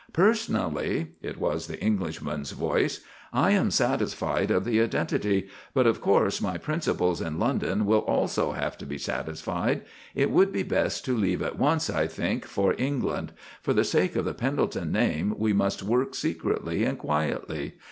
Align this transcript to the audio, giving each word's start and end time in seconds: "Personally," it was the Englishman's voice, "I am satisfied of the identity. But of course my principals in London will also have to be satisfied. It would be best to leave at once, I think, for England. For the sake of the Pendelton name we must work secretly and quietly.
"Personally," 0.13 1.09
it 1.21 1.37
was 1.37 1.67
the 1.67 1.79
Englishman's 1.79 2.53
voice, 2.53 3.01
"I 3.31 3.51
am 3.51 3.69
satisfied 3.69 4.49
of 4.49 4.65
the 4.65 4.81
identity. 4.81 5.47
But 5.75 5.85
of 5.85 6.01
course 6.01 6.41
my 6.41 6.57
principals 6.57 7.21
in 7.21 7.37
London 7.37 7.85
will 7.85 7.99
also 7.99 8.53
have 8.53 8.79
to 8.79 8.87
be 8.87 8.97
satisfied. 8.97 9.83
It 10.15 10.31
would 10.31 10.51
be 10.51 10.63
best 10.63 11.05
to 11.05 11.15
leave 11.15 11.43
at 11.43 11.59
once, 11.59 11.87
I 11.87 12.07
think, 12.07 12.45
for 12.45 12.73
England. 12.79 13.33
For 13.61 13.73
the 13.75 13.83
sake 13.83 14.15
of 14.15 14.25
the 14.25 14.33
Pendelton 14.33 14.91
name 14.91 15.35
we 15.37 15.53
must 15.53 15.83
work 15.83 16.15
secretly 16.15 16.83
and 16.83 16.97
quietly. 16.97 17.75